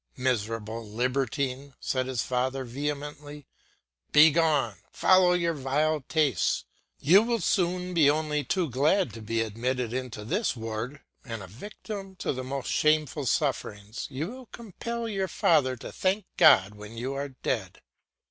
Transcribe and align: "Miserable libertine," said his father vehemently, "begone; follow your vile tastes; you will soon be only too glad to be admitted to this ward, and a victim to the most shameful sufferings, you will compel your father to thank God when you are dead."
"Miserable 0.17 0.83
libertine," 0.83 1.75
said 1.79 2.07
his 2.07 2.23
father 2.23 2.65
vehemently, 2.65 3.45
"begone; 4.11 4.77
follow 4.91 5.33
your 5.33 5.53
vile 5.53 6.03
tastes; 6.09 6.65
you 6.99 7.21
will 7.21 7.39
soon 7.39 7.93
be 7.93 8.09
only 8.09 8.43
too 8.43 8.67
glad 8.67 9.13
to 9.13 9.21
be 9.21 9.41
admitted 9.41 10.11
to 10.13 10.25
this 10.25 10.55
ward, 10.55 11.01
and 11.23 11.43
a 11.43 11.47
victim 11.47 12.15
to 12.15 12.33
the 12.33 12.43
most 12.43 12.71
shameful 12.71 13.27
sufferings, 13.27 14.07
you 14.09 14.25
will 14.27 14.45
compel 14.47 15.07
your 15.07 15.27
father 15.27 15.75
to 15.75 15.91
thank 15.91 16.25
God 16.35 16.73
when 16.73 16.97
you 16.97 17.13
are 17.13 17.29
dead." 17.29 17.79